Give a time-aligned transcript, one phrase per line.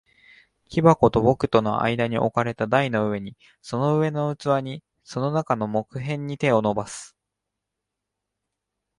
[0.67, 7.15] 木箱と僕との間に置かれた台の上に、その上の器に、その中の木片に、手を伸ばす。